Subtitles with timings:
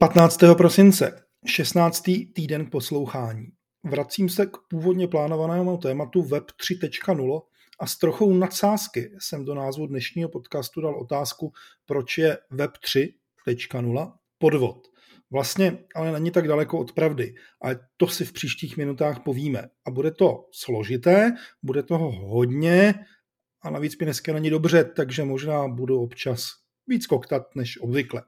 [0.00, 0.38] 15.
[0.56, 2.02] prosince, 16.
[2.34, 3.46] týden k poslouchání.
[3.84, 7.40] Vracím se k původně plánovanému tématu Web 3.0
[7.80, 11.52] a s trochou nadsázky jsem do názvu dnešního podcastu dal otázku,
[11.86, 12.70] proč je Web
[13.46, 14.86] 3.0 podvod.
[15.30, 17.34] Vlastně ale není tak daleko od pravdy.
[17.64, 19.68] A to si v příštích minutách povíme.
[19.86, 22.94] A bude to složité, bude toho hodně
[23.62, 26.46] a navíc mi dneska není dobře, takže možná budu občas
[26.86, 28.22] víc koktat než obvykle.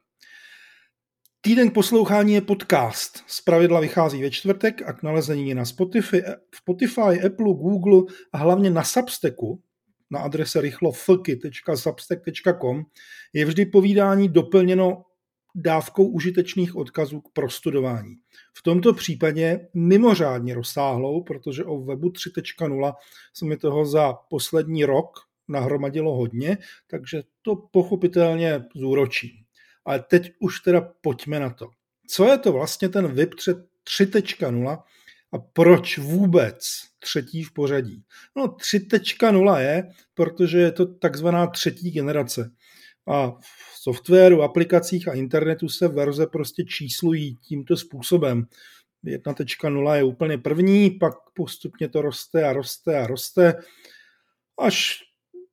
[1.43, 3.25] Týden k poslouchání je podcast.
[3.27, 6.23] Z pravidla vychází ve čtvrtek a k nalezení je na Spotify,
[6.55, 9.63] Spotify, Apple, Google a hlavně na Substacku
[10.11, 12.83] na adrese rychlofky.substack.com
[13.33, 15.05] je vždy povídání doplněno
[15.55, 18.17] dávkou užitečných odkazů k prostudování.
[18.55, 22.95] V tomto případě mimořádně rozsáhlou, protože o webu 3.0
[23.35, 25.19] se mi toho za poslední rok
[25.49, 26.59] nahromadilo hodně,
[26.91, 29.31] takže to pochopitelně zúročím.
[29.85, 31.71] Ale teď už teda pojďme na to.
[32.07, 34.83] Co je to vlastně ten VIP 3.0
[35.33, 36.65] a proč vůbec
[36.99, 38.05] třetí v pořadí?
[38.37, 42.51] No 3.0 je, protože je to takzvaná třetí generace.
[43.09, 48.47] A v softwaru, aplikacích a internetu se verze prostě číslují tímto způsobem.
[49.05, 53.55] 1.0 je úplně první, pak postupně to roste a roste a roste,
[54.59, 54.99] až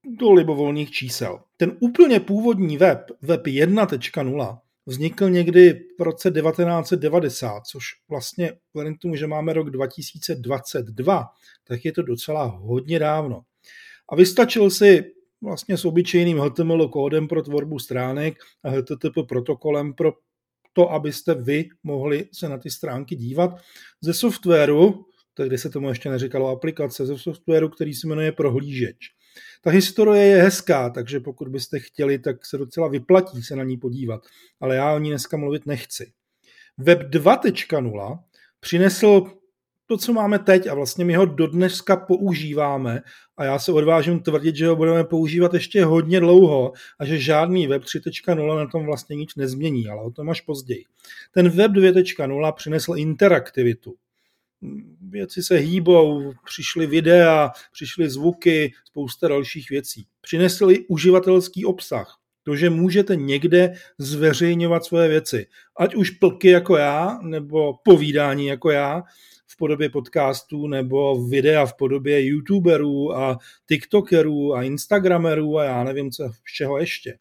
[0.08, 1.40] do libovolných čísel.
[1.58, 9.00] Ten úplně původní web, web 1.0, vznikl někdy v roce 1990, což vlastně vzhledem k
[9.00, 11.26] tomu, že máme rok 2022,
[11.64, 13.42] tak je to docela hodně dávno.
[14.10, 15.04] A vystačil si
[15.42, 20.14] vlastně s obyčejným HTML kódem pro tvorbu stránek a HTTP protokolem pro
[20.74, 23.52] to, abyste vy mohli se na ty stránky dívat
[24.02, 29.17] ze softwaru, tehdy se tomu ještě neříkalo aplikace, ze softwaru, který se jmenuje prohlížeč.
[29.62, 33.78] Ta historie je hezká, takže pokud byste chtěli, tak se docela vyplatí se na ní
[33.78, 34.22] podívat.
[34.60, 36.12] Ale já o ní dneska mluvit nechci.
[36.78, 38.20] Web 2.0
[38.60, 39.24] přinesl
[39.86, 43.02] to, co máme teď a vlastně my ho dodneska používáme
[43.38, 47.68] a já se odvážím tvrdit, že ho budeme používat ještě hodně dlouho a že žádný
[47.68, 50.86] web 3.0 na tom vlastně nic nezmění, ale o tom až později.
[51.32, 53.96] Ten web 2.0 přinesl interaktivitu
[55.02, 60.08] věci se hýbou, přišly videa, přišly zvuky, spousta dalších věcí.
[60.22, 62.18] Přinesl i uživatelský obsah.
[62.44, 65.46] To, že můžete někde zveřejňovat svoje věci.
[65.80, 69.04] Ať už plky jako já, nebo povídání jako já,
[69.48, 76.12] v podobě podcastů, nebo videa v podobě youtuberů a tiktokerů a instagramerů a já nevím,
[76.12, 77.18] co z čeho ještě.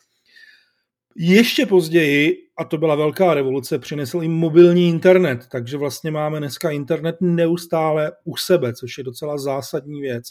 [1.17, 6.71] Ještě později, a to byla velká revoluce, přinesl i mobilní internet, takže vlastně máme dneska
[6.71, 10.25] internet neustále u sebe, což je docela zásadní věc.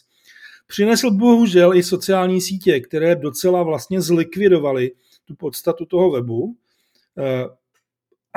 [0.68, 4.92] Přinesl bohužel i sociální sítě, které docela vlastně zlikvidovaly
[5.26, 6.56] tu podstatu toho webu
[7.18, 7.46] eh,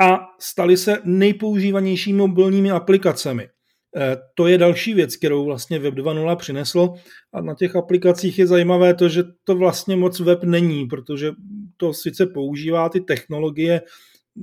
[0.05, 3.49] a staly se nejpoužívanějšími mobilními aplikacemi.
[3.95, 6.95] Eh, to je další věc, kterou vlastně Web 2.0 přineslo
[7.33, 11.31] a na těch aplikacích je zajímavé to, že to vlastně moc web není, protože
[11.77, 13.81] to sice používá ty technologie,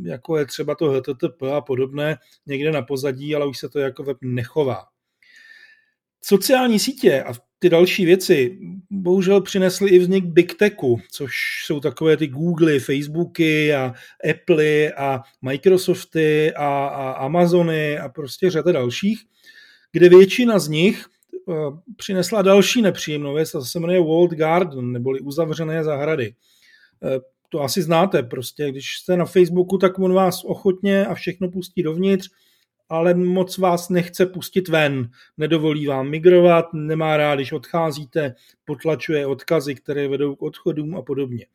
[0.02, 4.02] jako je třeba to HTTP a podobné, někde na pozadí, ale už se to jako
[4.02, 4.84] web nechová.
[6.24, 8.58] Sociální sítě a ty další věci
[8.90, 11.32] bohužel přinesly i vznik Big Techu, což
[11.64, 13.94] jsou takové ty Google, Facebooky a
[14.30, 19.18] Apple a Microsofty a, a Amazony a prostě řada dalších,
[19.92, 21.04] kde většina z nich
[21.48, 21.52] eh,
[21.96, 26.34] přinesla další nepříjemnou věc, a se jmenuje World Garden, neboli uzavřené zahrady.
[27.04, 31.50] Eh, to asi znáte, prostě když jste na Facebooku, tak on vás ochotně a všechno
[31.50, 32.30] pustí dovnitř,
[32.88, 39.74] ale moc vás nechce pustit ven, nedovolí vám migrovat, nemá rád, když odcházíte, potlačuje odkazy,
[39.74, 41.46] které vedou k odchodům a podobně.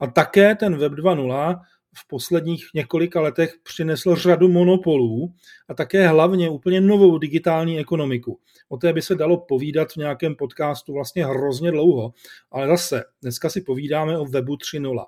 [0.00, 1.60] A také ten Web 2.0
[1.94, 5.34] v posledních několika letech přinesl řadu monopolů
[5.68, 8.40] a také hlavně úplně novou digitální ekonomiku.
[8.68, 12.12] O té by se dalo povídat v nějakém podcastu vlastně hrozně dlouho,
[12.50, 15.06] ale zase dneska si povídáme o webu 3.0.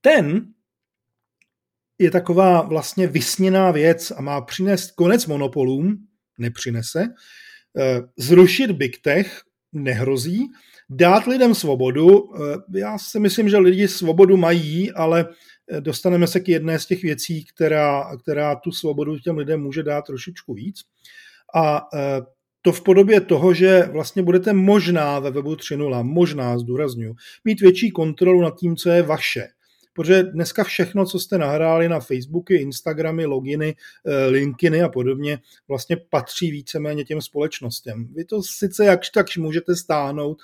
[0.00, 0.46] Ten
[1.98, 5.96] je taková vlastně vysněná věc a má přinést konec monopolům,
[6.38, 7.04] nepřinese,
[7.78, 9.40] eh, zrušit Big Tech
[9.72, 10.46] nehrozí,
[10.90, 12.34] dát lidem svobodu.
[12.34, 15.28] Eh, já si myslím, že lidi svobodu mají, ale
[15.80, 20.02] dostaneme se k jedné z těch věcí, která, která tu svobodu těm lidem může dát
[20.02, 20.80] trošičku víc.
[21.54, 21.82] A
[22.62, 27.14] to v podobě toho, že vlastně budete možná ve webu 3.0, možná zdůraznuju,
[27.44, 29.48] mít větší kontrolu nad tím, co je vaše
[29.96, 33.76] protože dneska všechno, co jste nahráli na Facebooky, Instagramy, loginy,
[34.06, 35.38] eh, linkiny a podobně,
[35.68, 38.08] vlastně patří víceméně těm společnostem.
[38.14, 40.38] Vy to sice jakž takž můžete stáhnout,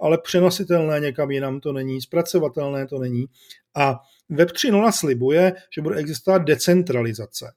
[0.00, 3.26] ale přenositelné někam jinam to není, zpracovatelné to není.
[3.74, 7.52] A Web 3.0 slibuje, že bude existovat decentralizace.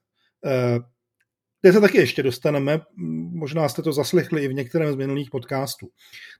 [1.61, 2.81] Kde se taky ještě dostaneme,
[3.33, 5.87] možná jste to zaslechli i v některém z minulých podcastů.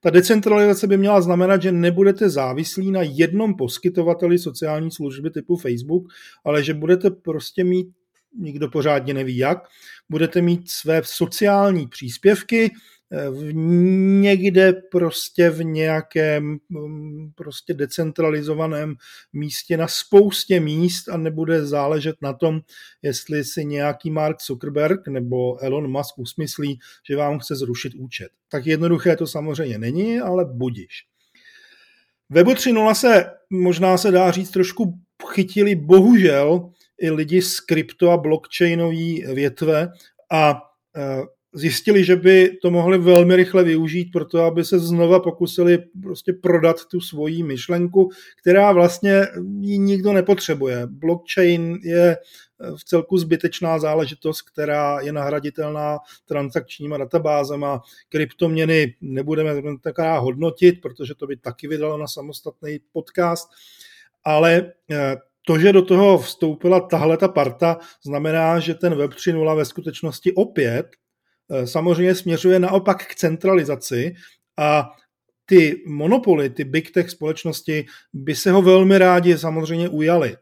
[0.02, 6.04] Ta decentralizace by měla znamenat, že nebudete závislí na jednom poskytovateli sociální služby typu Facebook,
[6.46, 7.88] ale že budete prostě mít,
[8.40, 9.58] nikdo pořádně neví jak,
[10.10, 12.72] budete mít své sociální příspěvky,
[14.22, 18.96] někde prostě v nějakém mm, prostě decentralizovaném
[19.34, 22.62] místě na spoustě míst a nebude záležet na tom,
[23.02, 28.30] jestli si nějaký Mark Zuckerberg nebo Elon Musk usmyslí, že vám chce zrušit účet.
[28.50, 31.06] Tak jednoduché to samozřejmě není, ale budiš.
[32.30, 35.00] Webu 3.0 se možná se dá říct trošku
[35.34, 36.70] chytili bohužel
[37.02, 39.92] i lidi z krypto a blockchainové větve
[40.32, 40.62] a
[40.96, 41.22] e,
[41.58, 46.34] zjistili, že by to mohli velmi rychle využít pro to, aby se znova pokusili prostě
[46.34, 48.10] prodat tu svoji myšlenku,
[48.42, 49.22] která vlastně
[49.60, 50.88] ji nikdo nepotřebuje.
[50.88, 52.18] Blockchain je
[52.76, 57.82] v celku zbytečná záležitost, která je nahraditelná transakčníma databázema.
[58.10, 63.50] Kryptoměny nebudeme taká hodnotit, protože to by taky vydalo na samostatný podcast,
[64.24, 65.16] ale eh,
[65.48, 70.34] to, že do toho vstoupila tahle ta parta, znamená, že ten Web 3.0 ve skutečnosti
[70.34, 71.07] opět Eh,
[71.66, 74.16] samozřejmě směřuje naopak k centralizaci
[74.58, 74.92] a
[75.46, 80.38] ty monopoly, ty big tech společnosti by se ho velmi rádi samozřejmě ujali.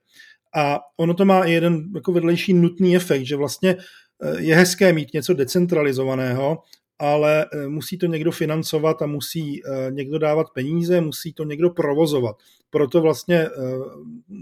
[0.56, 3.78] A ono to má i jeden jako vedlejší nutný efekt, že vlastně
[4.22, 6.58] eh, je hezké mít něco decentralizovaného,
[7.00, 12.36] ale eh, musí to někdo financovat a musí někdo dávat peníze, musí to někdo provozovat.
[12.70, 13.50] Proto vlastně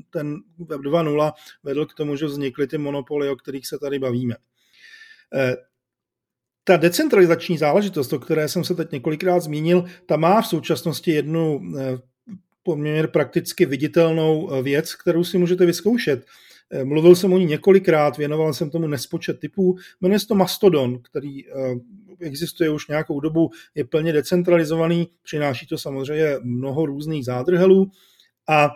[0.09, 0.35] ten
[0.69, 1.31] Web 2.0
[1.63, 4.35] vedl k tomu, že vznikly ty monopoly, o kterých se tady bavíme
[6.63, 11.61] ta decentralizační záležitost, o které jsem se teď několikrát zmínil, ta má v současnosti jednu
[11.79, 11.97] eh,
[12.63, 16.25] poměrně prakticky viditelnou eh, věc, kterou si můžete vyzkoušet.
[16.71, 19.75] Eh, mluvil jsem o ní několikrát, věnoval jsem tomu nespočet typů.
[20.01, 21.43] Jmenuje se to Mastodon, který
[22.19, 27.91] existuje už nějakou dobu, je plně decentralizovaný, přináší to samozřejmě mnoho různých zádrhelů
[28.47, 28.69] a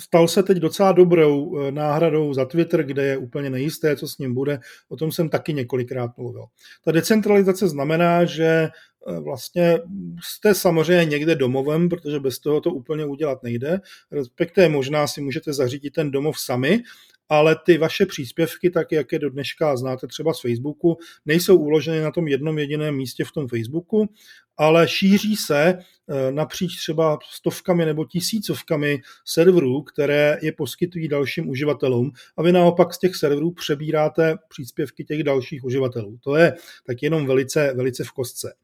[0.00, 4.18] stal se teď docela dobrou eh, náhradou za Twitter, kde je úplně nejisté, co s
[4.18, 4.60] ním bude.
[4.88, 6.44] O tom jsem taky několikrát mluvil.
[6.84, 9.78] Ta decentralizace znamená, že eh, vlastně
[10.22, 13.80] jste samozřejmě někde domovem, protože bez toho to úplně udělat nejde.
[14.12, 16.82] Respektive možná si můžete zařídit ten domov sami,
[17.28, 20.96] ale ty vaše příspěvky, tak jak je do dneška znáte třeba z Facebooku,
[21.26, 24.08] nejsou uloženy na tom jednom jediném místě v tom Facebooku,
[24.56, 32.10] ale šíří se eh, napříč třeba stovkami nebo tisícovkami serverů, které je poskytují dalším uživatelům
[32.36, 36.18] a vy naopak z těch serverů přebíráte příspěvky těch dalších uživatelů.
[36.24, 36.54] To je
[36.86, 38.54] tak jenom velice, velice v kostce.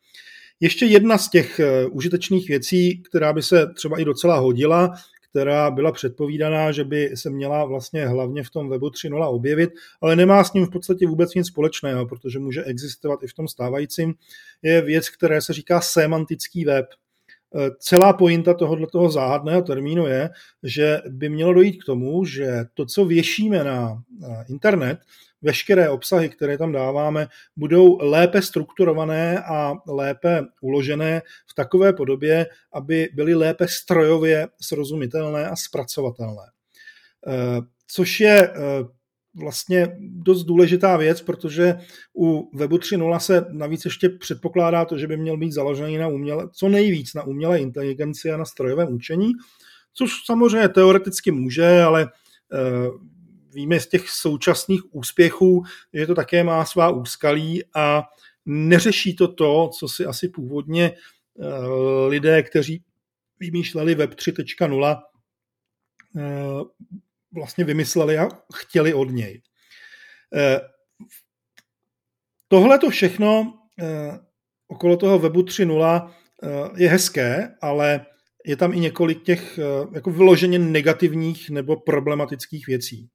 [0.61, 4.95] Ještě jedna z těch eh, užitečných věcí, která by se třeba i docela hodila,
[5.35, 9.71] která byla předpovídaná, že by se měla vlastně hlavně v tom webu 3.0 objevit,
[10.01, 13.49] ale nemá s ním v podstatě vůbec nic společného, protože může existovat i v tom
[13.49, 14.15] stávajícím,
[14.63, 16.87] je věc, které se říká semantický web.
[17.55, 20.31] E, celá pointa tohoto záhadného termínu je,
[20.63, 24.03] že by mělo dojít k tomu, že to, co věšíme na
[24.49, 24.99] internet,
[25.45, 33.09] veškeré obsahy, které tam dáváme, budou lépe strukturované a lépe uložené v takové podobě, aby
[33.15, 36.43] byly lépe strojově srozumitelné a zpracovatelné.
[37.27, 38.55] Eh, což je eh,
[39.35, 41.79] vlastně dost důležitá věc, protože
[42.19, 46.49] u Webu 3.0 se navíc ještě předpokládá to, že by měl být založený na uměle,
[46.53, 49.33] co nejvíc na umělé inteligenci a na strojovém učení,
[49.93, 52.03] což samozřejmě teoreticky může, ale
[52.53, 52.59] eh,
[53.55, 55.63] víme z těch současných úspěchů,
[55.93, 58.03] že to také má svá úskalí a
[58.47, 62.83] neřeší to to, co si asi původně eh, lidé, kteří
[63.41, 65.03] vymýšleli Web 3.0,
[66.17, 66.21] eh,
[67.35, 69.43] vlastně vymysleli a chtěli od něj.
[70.37, 70.61] Eh,
[72.49, 73.59] tohle to všechno
[74.69, 76.11] okolo toho webu 3.0
[76.77, 78.07] je hezké, ale
[78.47, 79.59] je tam i několik těch
[79.95, 83.09] jako vyloženě negativních nebo problematických věcí.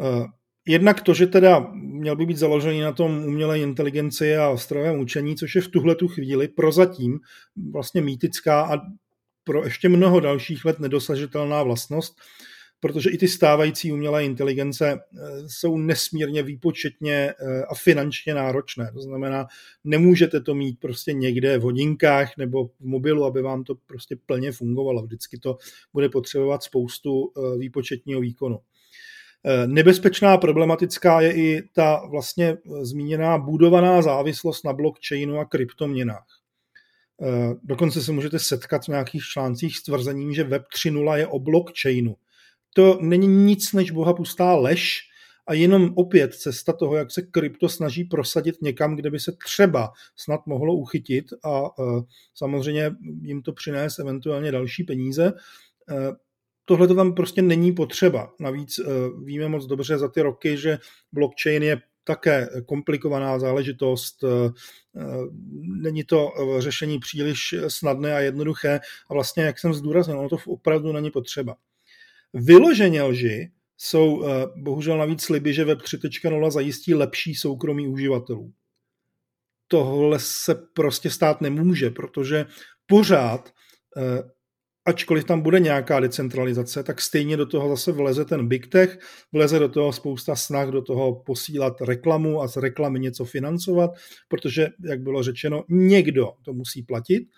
[0.00, 0.26] Eh,
[0.66, 5.36] jednak to, že teda měl by být založený na tom umělé inteligenci a strojovém učení,
[5.36, 7.18] což je v tuhle tu chvíli prozatím
[7.72, 8.80] vlastně mýtická a
[9.44, 12.20] pro ještě mnoho dalších let nedosažitelná vlastnost,
[12.86, 14.98] protože i ty stávající umělé inteligence eh,
[15.46, 18.90] jsou nesmírně výpočetně eh, a finančně náročné.
[18.94, 19.46] To znamená,
[19.84, 24.52] nemůžete to mít prostě někde v hodinkách nebo v mobilu, aby vám to prostě plně
[24.52, 25.02] fungovalo.
[25.02, 25.56] Vždycky to
[25.92, 28.58] bude potřebovat spoustu výpočetního výkonu.
[29.66, 36.26] Nebezpečná problematická je i ta vlastně zmíněná budovaná závislost na blockchainu a kryptoměnách.
[37.62, 42.16] Dokonce se můžete setkat v nějakých článcích s tvrzením, že Web 3.0 je o blockchainu
[42.76, 45.00] to není nic než boha pustá lež
[45.46, 49.92] a jenom opět cesta toho, jak se krypto snaží prosadit někam, kde by se třeba
[50.16, 52.02] snad mohlo uchytit a uh,
[52.34, 52.90] samozřejmě
[53.20, 55.32] jim to přinést eventuálně další peníze.
[55.32, 56.14] Uh,
[56.64, 58.32] Tohle to tam prostě není potřeba.
[58.40, 60.78] Navíc uh, víme moc dobře za ty roky, že
[61.12, 64.24] blockchain je také komplikovaná záležitost,
[65.82, 68.80] není to řešení příliš snadné a jednoduché
[69.10, 71.56] a vlastně, jak jsem zdůraznil, ono to opravdu není potřeba.
[72.34, 78.52] Vyloženě lži jsou uh, bohužel navíc sliby, že Web 3.0 zajistí lepší soukromí uživatelů.
[79.68, 82.46] Tohle se prostě stát nemůže, protože
[82.86, 83.52] pořád,
[83.96, 84.30] uh,
[84.86, 88.98] ačkoliv tam bude nějaká decentralizace, tak stejně do toho zase vleze ten big tech,
[89.32, 93.90] vleze do toho spousta snah do toho posílat reklamu a z reklamy něco financovat,
[94.28, 97.28] protože, jak bylo řečeno, někdo to musí platit.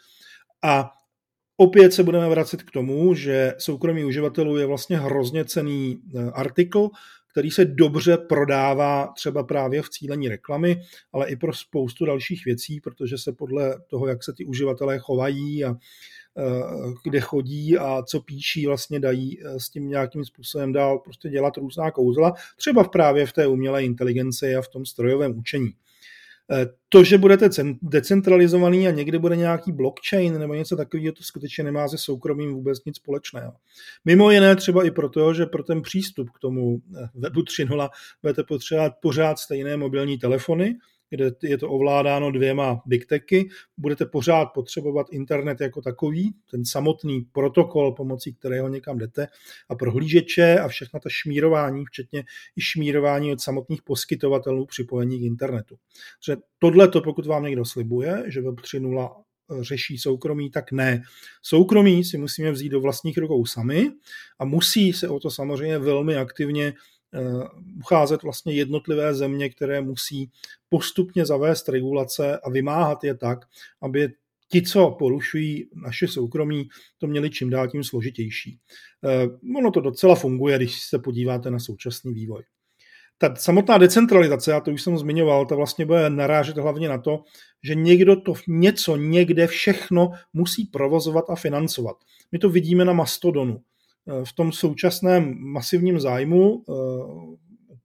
[0.62, 0.90] A
[1.60, 6.88] Opět se budeme vracet k tomu, že soukromí uživatelů je vlastně hrozně cený eh, artikl,
[7.30, 12.80] který se dobře prodává třeba právě v cílení reklamy, ale i pro spoustu dalších věcí,
[12.80, 16.42] protože se podle toho, jak se ty uživatelé chovají a eh,
[17.04, 21.56] kde chodí a co píší, vlastně dají eh, s tím nějakým způsobem dál prostě dělat
[21.56, 25.74] různá kouzla, třeba právě v té umělé inteligenci a v tom strojovém učení.
[26.52, 27.48] Eh, to, že budete
[27.82, 32.84] decentralizovaný a někde bude nějaký blockchain nebo něco takového, to skutečně nemá se soukromím vůbec
[32.84, 33.52] nic společného.
[34.04, 37.88] Mimo jiné třeba i proto, že pro ten přístup k tomu eh, webu 3.0
[38.22, 40.74] budete potřebovat pořád stejné mobilní telefony,
[41.10, 47.20] kde je to ovládáno dvěma big techy, budete pořád potřebovat internet jako takový, ten samotný
[47.32, 49.26] protokol, pomocí kterého někam jdete,
[49.68, 52.24] a prohlížeče a všechna ta šmírování, včetně
[52.56, 55.76] i šmírování od samotných poskytovatelů připojení k internetu.
[56.26, 59.22] Že tohle to, pokud vám někdo slibuje, že Web 3.0
[59.60, 61.02] řeší soukromí, tak ne.
[61.42, 63.90] Soukromí si musíme vzít do vlastních rukou sami
[64.38, 66.74] a musí se o to samozřejmě velmi aktivně
[67.78, 70.30] ucházet vlastně jednotlivé země, které musí
[70.68, 73.38] postupně zavést regulace a vymáhat je tak,
[73.82, 74.08] aby
[74.48, 78.58] ti, co porušují naše soukromí, to měli čím dál tím složitější.
[79.04, 82.42] Eh, ono to docela funguje, když se podíváte na současný vývoj.
[83.18, 87.22] Ta samotná decentralizace, já to už jsem zmiňoval, ta vlastně bude narážet hlavně na to,
[87.62, 91.96] že někdo to něco někde všechno musí provozovat a financovat.
[92.32, 93.62] My to vidíme na Mastodonu.
[94.08, 96.72] Eh, v tom současném masivním zájmu eh,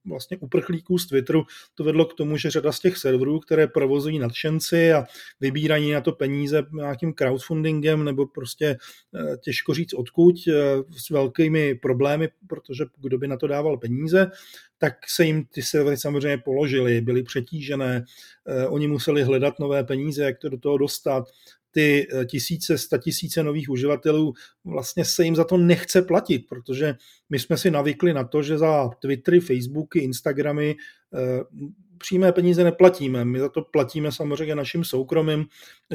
[0.05, 1.43] vlastně uprchlíků z Twitteru
[1.75, 5.05] to vedlo k tomu, že řada z těch serverů, které provozují nadšenci a
[5.39, 8.77] vybírají na to peníze nějakým crowdfundingem nebo prostě
[9.15, 10.35] eh, těžko říct odkud
[10.97, 14.31] s velkými problémy, protože kdo by na to dával peníze,
[14.77, 18.05] tak se jim ty servery samozřejmě položily, byly přetížené,
[18.67, 21.25] oni museli hledat nové peníze, jak to do toho dostat
[21.73, 24.33] ty eh, tisíce, sta tisíce nových uživatelů,
[24.65, 26.95] vlastně se jim za to nechce platit, protože
[27.29, 30.75] my jsme si navykli na to, že za Twittery, Facebooky, Instagramy
[31.13, 31.43] eh,
[31.97, 33.25] přímé peníze neplatíme.
[33.25, 35.45] My za to platíme samozřejmě naším soukromým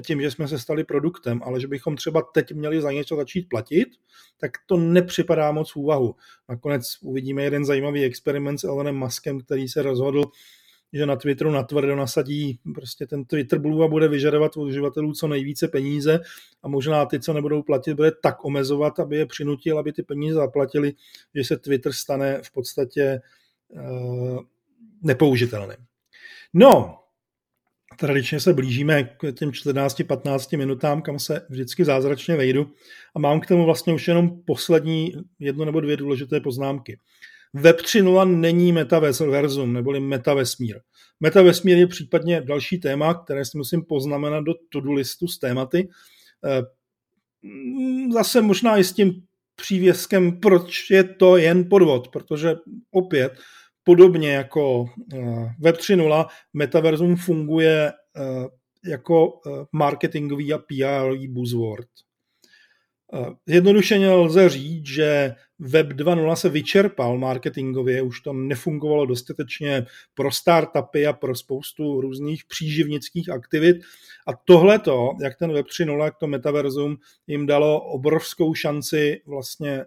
[0.06, 3.48] tím, že jsme se stali produktem, ale že bychom třeba teď měli za něco začít
[3.48, 3.88] platit,
[4.40, 6.14] tak to nepřipadá moc v úvahu.
[6.48, 10.24] Nakonec uvidíme jeden zajímavý experiment s Elonem Muskem, který se rozhodl
[10.92, 15.28] že na Twitteru natvrdo nasadí prostě ten Twitter Blue a bude vyžadovat od uživatelů co
[15.28, 16.20] nejvíce peníze
[16.62, 20.34] a možná ty, co nebudou platit, bude tak omezovat, aby je přinutil, aby ty peníze
[20.34, 20.92] zaplatili,
[21.34, 23.20] že se Twitter stane v podstatě
[23.68, 24.40] uh,
[25.02, 25.78] nepoužitelným.
[26.54, 26.98] No,
[27.98, 32.72] tradičně se blížíme k těm 14-15 minutám, kam se vždycky zázračně vejdu
[33.14, 36.98] a mám k tomu vlastně už jenom poslední jedno nebo dvě důležité poznámky.
[37.54, 40.80] Web 3.0 není metaverzum, neboli metavesmír.
[41.20, 45.88] Metavesmír je případně další téma, které si musím poznamenat do to-do listu s tématy.
[46.44, 46.62] Eh,
[48.12, 49.22] zase možná i s tím
[49.56, 52.54] přívěskem, proč je to jen podvod, protože
[52.90, 53.32] opět
[53.84, 58.46] podobně jako eh, Web 3.0 metaverzum funguje eh,
[58.90, 59.40] jako
[59.72, 61.88] marketingový a PR buzzword.
[63.46, 71.06] Jednodušeně lze říct, že Web 2.0 se vyčerpal marketingově, už to nefungovalo dostatečně pro startupy
[71.06, 73.76] a pro spoustu různých příživnických aktivit.
[74.26, 76.96] A tohleto, jak ten Web 3.0, jak to metaverzum,
[77.26, 79.86] jim dalo obrovskou šanci vlastně eh,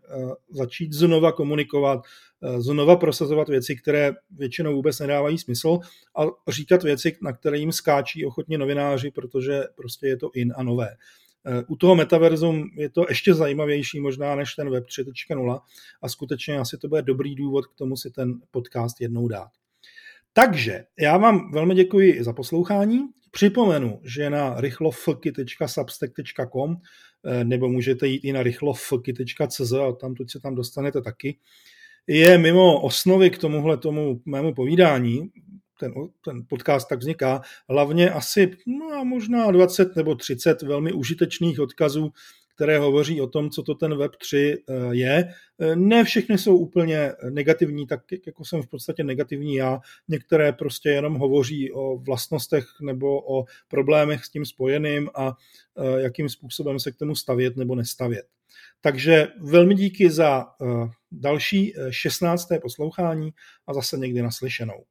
[0.50, 2.02] začít znova komunikovat,
[2.44, 5.80] eh, znova prosazovat věci, které většinou vůbec nedávají smysl
[6.18, 10.64] a říkat věci, na které jim skáčí ochotně novináři, protože prostě je to in a
[10.64, 10.90] nové.
[11.68, 15.60] U toho metaverzum je to ještě zajímavější možná než ten Web 3.0
[16.02, 19.50] a skutečně asi to bude dobrý důvod k tomu si ten podcast jednou dát.
[20.34, 23.00] Takže já vám velmi děkuji za poslouchání.
[23.32, 26.76] Připomenu, že na rychlofky.substack.com
[27.26, 31.38] eh, nebo můžete jít i na rychlofky.cz a tam tuď se tam dostanete taky,
[32.08, 35.32] je mimo osnovy k tomuhle tomu mému povídání
[35.82, 35.94] ten,
[36.26, 42.12] ten podcast tak vzniká, hlavně asi no možná 20 nebo 30 velmi užitečných odkazů,
[42.56, 45.34] které hovoří o tom, co to ten Web3 eh, je.
[45.60, 49.80] Eh, ne všechny jsou úplně negativní, tak jako jsem v podstatě negativní já.
[50.08, 55.34] Některé prostě jenom hovoří o vlastnostech nebo o problémech s tím spojeným a
[55.78, 58.26] eh, jakým způsobem se k tomu stavět nebo nestavět.
[58.82, 60.46] Takže velmi díky za
[61.12, 62.48] další 16.
[62.62, 63.34] poslouchání
[63.68, 64.84] a zase někdy naslyšenou.